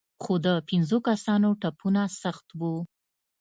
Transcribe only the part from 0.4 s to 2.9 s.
د پنځو کسانو ټپونه سخت وو.